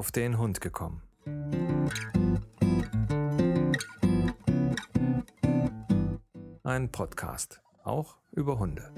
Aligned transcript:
auf 0.00 0.12
den 0.12 0.38
Hund 0.38 0.62
gekommen. 0.62 1.02
Ein 6.62 6.90
Podcast, 6.90 7.60
auch 7.84 8.16
über 8.32 8.58
Hunde. 8.58 8.90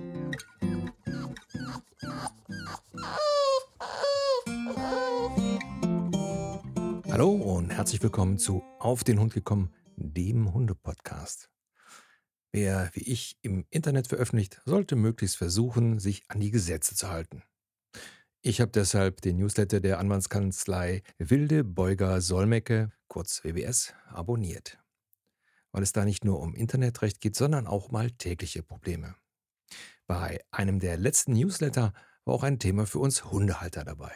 Hallo 7.11 7.33
und 7.33 7.71
herzlich 7.71 8.01
willkommen 8.01 8.39
zu 8.39 8.63
Auf 8.79 9.03
den 9.03 9.19
Hund 9.19 9.35
gekommen, 9.35 9.75
dem 9.97 10.55
Hunde-Podcast. 10.55 11.51
Wer 12.53 12.91
wie 12.93 13.11
ich 13.11 13.39
im 13.43 13.67
Internet 13.71 14.07
veröffentlicht, 14.07 14.61
sollte 14.65 14.95
möglichst 14.95 15.37
versuchen, 15.37 15.99
sich 15.99 16.23
an 16.29 16.39
die 16.39 16.53
Gesetze 16.53 16.95
zu 16.95 17.09
halten. 17.09 17.43
Ich 18.45 18.61
habe 18.61 18.73
deshalb 18.73 19.21
den 19.21 19.37
Newsletter 19.37 19.79
der 19.79 20.01
Anwaltskanzlei 20.01 21.05
Wilde 21.17 21.63
Beuger 21.63 22.21
Solmecke, 22.21 22.91
kurz 23.07 23.45
WBS, 23.45 23.95
abonniert. 24.09 24.79
Weil 25.71 25.85
es 25.85 25.93
da 25.93 26.05
nicht 26.05 26.25
nur 26.25 26.41
um 26.41 26.53
Internetrecht 26.57 27.21
geht, 27.21 27.37
sondern 27.37 27.69
auch 27.69 27.93
mal 27.93 28.11
tägliche 28.11 28.65
Probleme. 28.65 29.15
Bei 30.09 30.41
einem 30.51 30.81
der 30.81 30.97
letzten 30.97 31.35
Newsletter 31.35 31.93
war 32.25 32.35
auch 32.35 32.43
ein 32.43 32.59
Thema 32.59 32.85
für 32.85 32.99
uns 32.99 33.27
Hundehalter 33.27 33.85
dabei. 33.85 34.13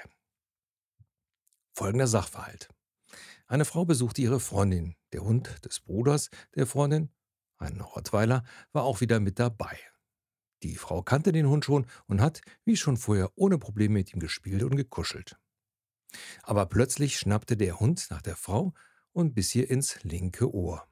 Folgender 1.72 2.08
Sachverhalt. 2.08 2.68
Eine 3.46 3.64
Frau 3.64 3.84
besuchte 3.84 4.22
ihre 4.22 4.40
Freundin. 4.40 4.96
Der 5.12 5.22
Hund 5.22 5.64
des 5.64 5.78
Bruders 5.78 6.30
der 6.56 6.66
Freundin, 6.66 7.10
ein 7.58 7.80
Rottweiler, 7.80 8.42
war 8.72 8.82
auch 8.82 9.00
wieder 9.00 9.20
mit 9.20 9.38
dabei. 9.38 9.78
Die 10.66 10.74
Frau 10.74 11.00
kannte 11.00 11.30
den 11.30 11.48
Hund 11.48 11.64
schon 11.64 11.86
und 12.06 12.20
hat, 12.20 12.40
wie 12.64 12.76
schon 12.76 12.96
vorher, 12.96 13.30
ohne 13.36 13.56
Probleme 13.56 13.94
mit 13.94 14.12
ihm 14.12 14.18
gespielt 14.18 14.64
und 14.64 14.74
gekuschelt. 14.74 15.38
Aber 16.42 16.66
plötzlich 16.66 17.18
schnappte 17.18 17.56
der 17.56 17.78
Hund 17.78 18.08
nach 18.10 18.20
der 18.20 18.34
Frau 18.34 18.74
und 19.12 19.34
biss 19.34 19.54
ihr 19.54 19.70
ins 19.70 20.02
linke 20.02 20.52
Ohr. 20.52 20.88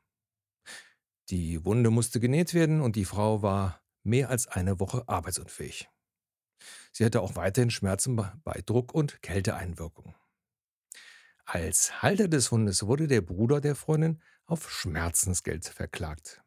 Die 1.29 1.65
Wunde 1.65 1.91
musste 1.91 2.21
genäht 2.21 2.55
werden 2.55 2.81
und 2.81 2.95
die 2.95 3.05
Frau 3.05 3.43
war 3.43 3.83
mehr 4.05 4.29
als 4.31 4.47
eine 4.47 4.79
Woche 4.79 5.09
arbeitsunfähig. 5.09 5.89
Sie 6.93 7.05
hatte 7.05 7.21
auch 7.21 7.35
weiterhin 7.35 7.71
Schmerzen 7.71 8.15
bei 8.15 8.63
Druck 8.65 8.95
und 8.95 9.23
Kälteeinwirkung. 9.23 10.15
Als 11.47 12.01
Halter 12.01 12.29
des 12.29 12.53
Hundes 12.53 12.87
wurde 12.87 13.09
der 13.09 13.23
Bruder 13.23 13.61
der 13.61 13.75
Freundin 13.75 14.23
auf 14.47 14.71
Schmerzensgeld 14.71 15.67
verklagt. 15.67 16.45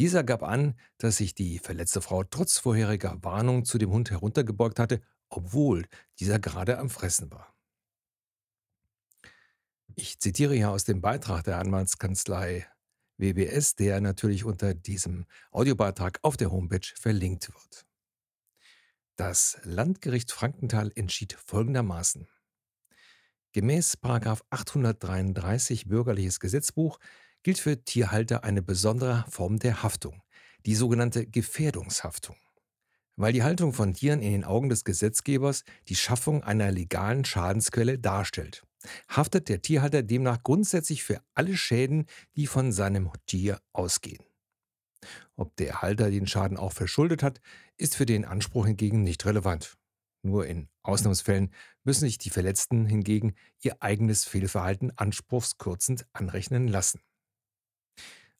Dieser 0.00 0.24
gab 0.24 0.42
an, 0.42 0.80
dass 0.96 1.18
sich 1.18 1.34
die 1.34 1.58
verletzte 1.58 2.00
Frau 2.00 2.24
trotz 2.24 2.56
vorheriger 2.56 3.22
Warnung 3.22 3.66
zu 3.66 3.76
dem 3.76 3.90
Hund 3.90 4.10
heruntergebeugt 4.10 4.78
hatte, 4.78 5.02
obwohl 5.28 5.86
dieser 6.18 6.38
gerade 6.38 6.78
am 6.78 6.88
Fressen 6.88 7.30
war. 7.30 7.54
Ich 9.96 10.18
zitiere 10.18 10.54
hier 10.54 10.70
aus 10.70 10.84
dem 10.84 11.02
Beitrag 11.02 11.44
der 11.44 11.58
Anwaltskanzlei 11.58 12.66
WBS, 13.18 13.74
der 13.74 14.00
natürlich 14.00 14.46
unter 14.46 14.72
diesem 14.72 15.26
Audiobeitrag 15.50 16.18
auf 16.22 16.38
der 16.38 16.50
Homepage 16.50 16.94
verlinkt 16.94 17.52
wird. 17.52 17.84
Das 19.16 19.58
Landgericht 19.64 20.32
Frankenthal 20.32 20.92
entschied 20.94 21.34
folgendermaßen. 21.34 22.26
Gemäß 23.52 23.98
833 24.02 25.88
Bürgerliches 25.88 26.40
Gesetzbuch 26.40 26.98
gilt 27.42 27.58
für 27.58 27.82
Tierhalter 27.84 28.44
eine 28.44 28.62
besondere 28.62 29.24
Form 29.28 29.58
der 29.58 29.82
Haftung, 29.82 30.22
die 30.66 30.74
sogenannte 30.74 31.26
Gefährdungshaftung. 31.26 32.36
Weil 33.16 33.32
die 33.32 33.42
Haltung 33.42 33.72
von 33.72 33.94
Tieren 33.94 34.22
in 34.22 34.32
den 34.32 34.44
Augen 34.44 34.68
des 34.68 34.84
Gesetzgebers 34.84 35.64
die 35.88 35.96
Schaffung 35.96 36.42
einer 36.42 36.70
legalen 36.70 37.24
Schadensquelle 37.24 37.98
darstellt, 37.98 38.64
haftet 39.08 39.48
der 39.48 39.62
Tierhalter 39.62 40.02
demnach 40.02 40.42
grundsätzlich 40.42 41.02
für 41.02 41.20
alle 41.34 41.56
Schäden, 41.56 42.06
die 42.36 42.46
von 42.46 42.72
seinem 42.72 43.10
Tier 43.26 43.60
ausgehen. 43.72 44.24
Ob 45.36 45.56
der 45.56 45.82
Halter 45.82 46.10
den 46.10 46.26
Schaden 46.26 46.56
auch 46.56 46.72
verschuldet 46.72 47.22
hat, 47.22 47.40
ist 47.76 47.96
für 47.96 48.06
den 48.06 48.24
Anspruch 48.24 48.66
hingegen 48.66 49.02
nicht 49.02 49.24
relevant. 49.24 49.76
Nur 50.22 50.46
in 50.46 50.68
Ausnahmsfällen 50.82 51.52
müssen 51.82 52.04
sich 52.04 52.18
die 52.18 52.30
Verletzten 52.30 52.84
hingegen 52.84 53.34
ihr 53.62 53.82
eigenes 53.82 54.26
Fehlverhalten 54.26 54.96
anspruchskürzend 54.96 56.06
anrechnen 56.12 56.68
lassen. 56.68 57.00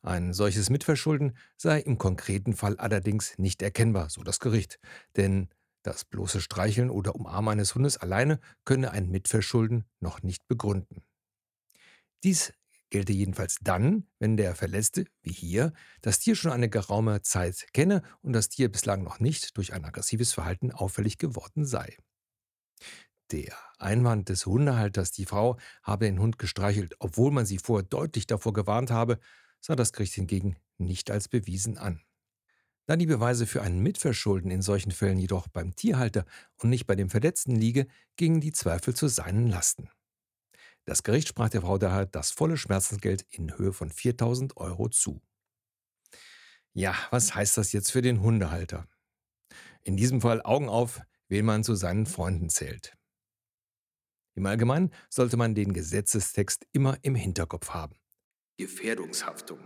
Ein 0.02 0.32
solches 0.32 0.70
Mitverschulden 0.70 1.36
sei 1.56 1.80
im 1.80 1.98
konkreten 1.98 2.54
Fall 2.54 2.76
allerdings 2.78 3.38
nicht 3.38 3.60
erkennbar, 3.60 4.08
so 4.08 4.22
das 4.22 4.40
Gericht. 4.40 4.78
Denn 5.16 5.48
das 5.82 6.04
bloße 6.04 6.40
Streicheln 6.40 6.90
oder 6.90 7.14
Umarmen 7.14 7.52
eines 7.52 7.74
Hundes 7.74 7.96
alleine 7.96 8.40
könne 8.64 8.92
ein 8.92 9.10
Mitverschulden 9.10 9.84
noch 10.00 10.22
nicht 10.22 10.46
begründen. 10.48 11.02
Dies 12.22 12.52
gelte 12.90 13.12
jedenfalls 13.12 13.58
dann, 13.62 14.06
wenn 14.18 14.36
der 14.36 14.54
Verletzte, 14.54 15.04
wie 15.22 15.32
hier, 15.32 15.72
das 16.02 16.18
Tier 16.18 16.34
schon 16.34 16.50
eine 16.50 16.68
geraume 16.68 17.22
Zeit 17.22 17.68
kenne 17.72 18.02
und 18.20 18.32
das 18.32 18.48
Tier 18.48 18.70
bislang 18.70 19.02
noch 19.02 19.20
nicht 19.20 19.56
durch 19.56 19.72
ein 19.72 19.84
aggressives 19.84 20.32
Verhalten 20.32 20.72
auffällig 20.72 21.18
geworden 21.18 21.64
sei. 21.64 21.96
Der 23.30 23.54
Einwand 23.78 24.28
des 24.28 24.44
Hundehalters, 24.44 25.12
die 25.12 25.24
Frau 25.24 25.56
habe 25.84 26.06
den 26.06 26.18
Hund 26.18 26.36
gestreichelt, 26.38 26.96
obwohl 26.98 27.30
man 27.30 27.46
sie 27.46 27.58
vorher 27.58 27.86
deutlich 27.86 28.26
davor 28.26 28.52
gewarnt 28.52 28.90
habe, 28.90 29.20
sah 29.60 29.76
das 29.76 29.92
Gericht 29.92 30.14
hingegen 30.14 30.56
nicht 30.78 31.10
als 31.10 31.28
bewiesen 31.28 31.78
an. 31.78 32.02
Da 32.86 32.96
die 32.96 33.06
Beweise 33.06 33.46
für 33.46 33.62
ein 33.62 33.78
Mitverschulden 33.78 34.50
in 34.50 34.62
solchen 34.62 34.90
Fällen 34.90 35.18
jedoch 35.18 35.46
beim 35.46 35.76
Tierhalter 35.76 36.24
und 36.56 36.70
nicht 36.70 36.86
bei 36.86 36.96
dem 36.96 37.08
Verletzten 37.08 37.54
liege, 37.54 37.86
gingen 38.16 38.40
die 38.40 38.52
Zweifel 38.52 38.94
zu 38.94 39.06
seinen 39.06 39.46
Lasten. 39.48 39.88
Das 40.86 41.04
Gericht 41.04 41.28
sprach 41.28 41.50
der 41.50 41.60
Frau 41.60 41.78
daher 41.78 42.06
das 42.06 42.32
volle 42.32 42.56
Schmerzensgeld 42.56 43.24
in 43.30 43.56
Höhe 43.56 43.72
von 43.72 43.90
4000 43.90 44.56
Euro 44.56 44.88
zu. 44.88 45.22
Ja, 46.72 46.96
was 47.10 47.34
heißt 47.34 47.56
das 47.56 47.72
jetzt 47.72 47.92
für 47.92 48.02
den 48.02 48.22
Hundehalter? 48.22 48.88
In 49.82 49.96
diesem 49.96 50.20
Fall 50.20 50.42
Augen 50.42 50.68
auf, 50.68 51.00
wen 51.28 51.44
man 51.44 51.62
zu 51.62 51.74
seinen 51.74 52.06
Freunden 52.06 52.48
zählt. 52.48 52.96
Im 54.34 54.46
Allgemeinen 54.46 54.90
sollte 55.08 55.36
man 55.36 55.54
den 55.54 55.72
Gesetzestext 55.72 56.66
immer 56.72 56.98
im 57.02 57.14
Hinterkopf 57.14 57.70
haben. 57.70 57.99
Gefährdungshaftung, 58.60 59.58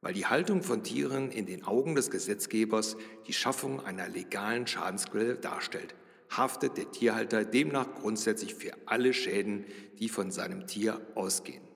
weil 0.00 0.12
die 0.12 0.26
Haltung 0.26 0.62
von 0.62 0.84
Tieren 0.84 1.30
in 1.30 1.46
den 1.46 1.64
Augen 1.64 1.94
des 1.94 2.10
Gesetzgebers 2.10 2.96
die 3.26 3.32
Schaffung 3.32 3.84
einer 3.84 4.08
legalen 4.08 4.66
Schadensquelle 4.66 5.36
darstellt, 5.36 5.94
haftet 6.30 6.76
der 6.76 6.90
Tierhalter 6.90 7.44
demnach 7.44 7.94
grundsätzlich 7.94 8.54
für 8.54 8.72
alle 8.86 9.14
Schäden, 9.14 9.64
die 9.98 10.08
von 10.08 10.30
seinem 10.30 10.66
Tier 10.66 11.00
ausgehen. 11.14 11.66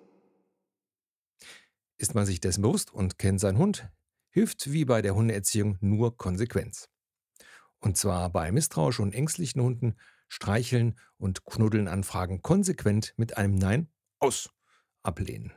Ist 1.96 2.14
man 2.14 2.26
sich 2.26 2.40
dessen 2.40 2.62
bewusst 2.62 2.92
und 2.92 3.18
kennt 3.18 3.40
seinen 3.40 3.58
Hund, 3.58 3.88
hilft 4.30 4.72
wie 4.72 4.84
bei 4.84 5.02
der 5.02 5.14
Hundeerziehung 5.14 5.78
nur 5.80 6.16
Konsequenz. 6.16 6.88
Und 7.80 7.96
zwar 7.96 8.30
bei 8.30 8.52
misstrauischen 8.52 9.04
und 9.04 9.14
ängstlichen 9.14 9.62
Hunden 9.62 9.96
streicheln 10.28 10.98
und 11.16 11.44
knuddeln 11.44 11.88
Anfragen 11.88 12.42
konsequent 12.42 13.14
mit 13.16 13.36
einem 13.36 13.54
Nein 13.54 13.88
aus 14.18 14.50
ablehnen. 15.02 15.52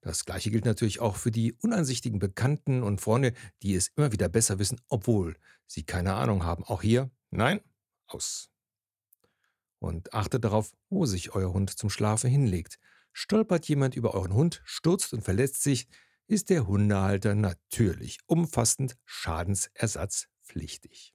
Das 0.00 0.24
gleiche 0.24 0.50
gilt 0.50 0.64
natürlich 0.64 1.00
auch 1.00 1.16
für 1.16 1.30
die 1.30 1.52
uneinsichtigen 1.54 2.18
Bekannten 2.18 2.82
und 2.82 3.00
Freunde, 3.00 3.32
die 3.62 3.74
es 3.74 3.88
immer 3.96 4.12
wieder 4.12 4.28
besser 4.28 4.58
wissen, 4.58 4.80
obwohl 4.88 5.36
sie 5.66 5.84
keine 5.84 6.14
Ahnung 6.14 6.44
haben. 6.44 6.64
Auch 6.64 6.82
hier, 6.82 7.10
nein, 7.30 7.60
aus. 8.06 8.50
Und 9.78 10.14
achtet 10.14 10.44
darauf, 10.44 10.72
wo 10.88 11.06
sich 11.06 11.34
euer 11.34 11.52
Hund 11.52 11.70
zum 11.70 11.90
Schlafe 11.90 12.28
hinlegt. 12.28 12.78
Stolpert 13.12 13.68
jemand 13.68 13.96
über 13.96 14.14
euren 14.14 14.34
Hund, 14.34 14.62
stürzt 14.64 15.12
und 15.12 15.22
verletzt 15.22 15.62
sich, 15.62 15.88
ist 16.26 16.50
der 16.50 16.66
Hundehalter 16.66 17.34
natürlich 17.34 18.18
umfassend 18.26 18.96
schadensersatzpflichtig. 19.04 21.14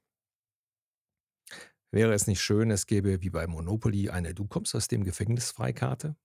Wäre 1.92 2.14
es 2.14 2.26
nicht 2.26 2.42
schön, 2.42 2.72
es 2.72 2.88
gäbe 2.88 3.22
wie 3.22 3.30
bei 3.30 3.48
Monopoly 3.48 4.10
eine 4.10 4.34
Du 4.34 4.48
kommst 4.48 4.74
aus 4.76 4.88
dem 4.88 5.04
Gefängnis 5.04 5.52
Freikarte? 5.52 6.16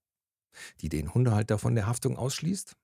Die 0.81 0.89
den 0.89 1.13
Hundehalter 1.15 1.59
von 1.59 1.75
der 1.75 1.87
Haftung 1.87 2.17
ausschließt? 2.17 2.77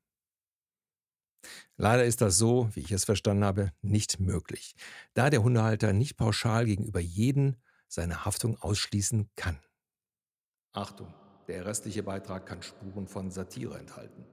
Leider 1.76 2.04
ist 2.04 2.20
das 2.20 2.38
so, 2.38 2.68
wie 2.74 2.80
ich 2.80 2.92
es 2.92 3.04
verstanden 3.04 3.44
habe, 3.44 3.72
nicht 3.82 4.20
möglich, 4.20 4.74
da 5.14 5.30
der 5.30 5.42
Hundehalter 5.42 5.92
nicht 5.92 6.16
pauschal 6.16 6.66
gegenüber 6.66 7.00
jeden 7.00 7.56
seine 7.88 8.24
Haftung 8.24 8.56
ausschließen 8.58 9.30
kann. 9.36 9.58
Achtung, 10.72 11.12
der 11.48 11.66
restliche 11.66 12.02
Beitrag 12.02 12.46
kann 12.46 12.62
Spuren 12.62 13.06
von 13.06 13.30
Satire 13.30 13.78
enthalten. 13.78 14.24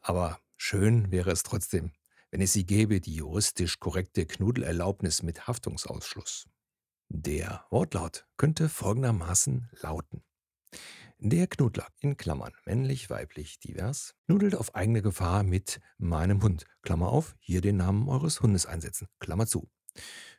Aber 0.00 0.40
schön 0.56 1.10
wäre 1.10 1.30
es 1.30 1.44
trotzdem, 1.44 1.92
wenn 2.30 2.40
es 2.40 2.52
sie 2.52 2.66
gäbe, 2.66 3.00
die 3.00 3.14
juristisch 3.14 3.78
korrekte 3.78 4.26
Knudelerlaubnis 4.26 5.22
mit 5.22 5.46
Haftungsausschluss. 5.46 6.48
Der 7.08 7.66
Wortlaut 7.70 8.26
könnte 8.36 8.68
folgendermaßen 8.68 9.70
lauten. 9.80 10.24
Der 11.24 11.46
Knuddler, 11.46 11.86
in 12.00 12.16
Klammern, 12.16 12.52
männlich, 12.66 13.08
weiblich, 13.08 13.60
divers, 13.60 14.16
knuddelt 14.26 14.56
auf 14.56 14.74
eigene 14.74 15.02
Gefahr 15.02 15.44
mit 15.44 15.78
meinem 15.96 16.42
Hund, 16.42 16.66
Klammer 16.82 17.10
auf, 17.10 17.36
hier 17.38 17.60
den 17.60 17.76
Namen 17.76 18.08
eures 18.08 18.40
Hundes 18.40 18.66
einsetzen, 18.66 19.06
Klammer 19.20 19.46
zu. 19.46 19.70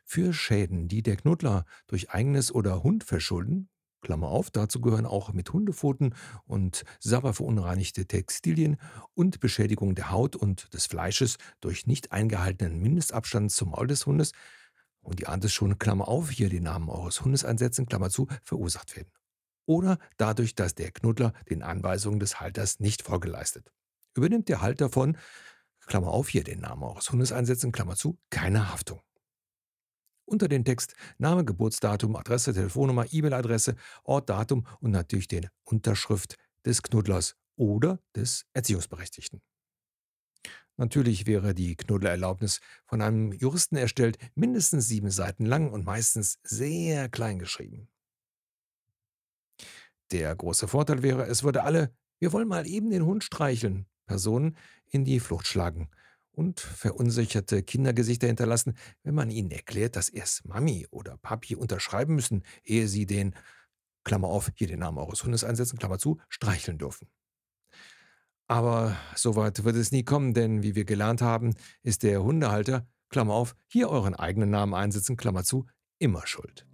Für 0.04 0.34
Schäden, 0.34 0.86
die 0.86 1.02
der 1.02 1.16
Knuddler 1.16 1.64
durch 1.86 2.10
eigenes 2.10 2.54
oder 2.54 2.82
Hund 2.82 3.02
verschulden, 3.02 3.70
Klammer 4.02 4.28
auf, 4.28 4.50
dazu 4.50 4.82
gehören 4.82 5.06
auch 5.06 5.32
mit 5.32 5.50
Hundepfoten 5.50 6.14
und 6.44 6.84
sauber 7.00 7.32
verunreinigte 7.32 8.04
Textilien 8.04 8.76
und 9.14 9.40
Beschädigung 9.40 9.94
der 9.94 10.10
Haut 10.10 10.36
und 10.36 10.74
des 10.74 10.84
Fleisches 10.84 11.38
durch 11.62 11.86
nicht 11.86 12.12
eingehaltenen 12.12 12.78
Mindestabstand 12.78 13.50
zum 13.52 13.70
Maul 13.70 13.86
des 13.86 14.04
Hundes 14.04 14.32
und 15.00 15.18
die 15.18 15.28
ahnt 15.28 15.46
es 15.46 15.54
schon, 15.54 15.78
Klammer 15.78 16.08
auf, 16.08 16.28
hier 16.28 16.50
den 16.50 16.64
Namen 16.64 16.90
eures 16.90 17.24
Hundes 17.24 17.42
einsetzen, 17.42 17.86
Klammer 17.86 18.10
zu, 18.10 18.28
verursacht 18.42 18.94
werden. 18.96 19.10
Oder 19.66 19.98
dadurch, 20.16 20.54
dass 20.54 20.74
der 20.74 20.90
Knuddler 20.90 21.32
den 21.48 21.62
Anweisungen 21.62 22.20
des 22.20 22.40
Halters 22.40 22.80
nicht 22.80 23.02
Folge 23.02 23.28
leistet. 23.28 23.72
Übernimmt 24.14 24.48
der 24.48 24.60
Halter 24.60 24.90
von, 24.90 25.16
Klammer 25.86 26.08
auf, 26.08 26.28
hier 26.28 26.44
den 26.44 26.60
Namen 26.60 26.82
eures 26.82 27.10
Hundes 27.10 27.32
einsetzen, 27.32 27.72
Klammer 27.72 27.96
zu, 27.96 28.18
keine 28.30 28.70
Haftung. 28.72 29.00
Unter 30.26 30.48
den 30.48 30.64
Text 30.64 30.94
Name, 31.18 31.44
Geburtsdatum, 31.44 32.16
Adresse, 32.16 32.54
Telefonnummer, 32.54 33.06
E-Mail-Adresse, 33.10 33.76
Ort, 34.04 34.30
Datum 34.30 34.66
und 34.80 34.90
natürlich 34.90 35.28
den 35.28 35.48
Unterschrift 35.64 36.36
des 36.64 36.82
Knuddlers 36.82 37.36
oder 37.56 38.00
des 38.16 38.46
Erziehungsberechtigten. 38.54 39.42
Natürlich 40.76 41.26
wäre 41.26 41.54
die 41.54 41.76
Knuddlererlaubnis 41.76 42.60
von 42.86 43.00
einem 43.00 43.32
Juristen 43.32 43.76
erstellt, 43.76 44.18
mindestens 44.34 44.88
sieben 44.88 45.10
Seiten 45.10 45.44
lang 45.46 45.70
und 45.70 45.84
meistens 45.84 46.38
sehr 46.42 47.08
klein 47.08 47.38
geschrieben. 47.38 47.88
Der 50.12 50.34
große 50.34 50.68
Vorteil 50.68 51.02
wäre, 51.02 51.26
es 51.26 51.42
würde 51.42 51.62
alle 51.62 51.94
„Wir 52.18 52.32
wollen 52.32 52.48
mal 52.48 52.66
eben 52.66 52.90
den 52.90 53.04
Hund 53.04 53.24
streicheln“ 53.24 53.86
Personen 54.06 54.56
in 54.86 55.04
die 55.04 55.20
Flucht 55.20 55.46
schlagen 55.46 55.88
und 56.32 56.60
verunsicherte 56.60 57.62
Kindergesichter 57.62 58.26
hinterlassen, 58.26 58.76
wenn 59.02 59.14
man 59.14 59.30
ihnen 59.30 59.50
erklärt, 59.50 59.96
dass 59.96 60.08
erst 60.08 60.46
Mami 60.46 60.86
oder 60.90 61.16
Papi 61.16 61.56
unterschreiben 61.56 62.14
müssen, 62.14 62.42
ehe 62.64 62.88
sie 62.88 63.06
den 63.06 63.34
Klammer 64.04 64.28
auf, 64.28 64.50
hier 64.54 64.66
den 64.66 64.80
Namen 64.80 64.98
eures 64.98 65.24
Hundes 65.24 65.44
einsetzen, 65.44 65.78
Klammer 65.78 65.98
zu, 65.98 66.18
streicheln 66.28 66.78
dürfen. 66.78 67.08
Aber 68.46 68.96
so 69.16 69.36
weit 69.36 69.64
wird 69.64 69.76
es 69.76 69.92
nie 69.92 70.04
kommen, 70.04 70.34
denn 70.34 70.62
wie 70.62 70.74
wir 70.74 70.84
gelernt 70.84 71.22
haben, 71.22 71.54
ist 71.82 72.02
der 72.02 72.22
Hundehalter, 72.22 72.86
Klammer 73.08 73.34
auf, 73.34 73.56
hier 73.66 73.88
euren 73.88 74.14
eigenen 74.14 74.50
Namen 74.50 74.74
einsetzen, 74.74 75.16
Klammer 75.16 75.44
zu, 75.44 75.66
immer 75.98 76.26
schuld. 76.26 76.66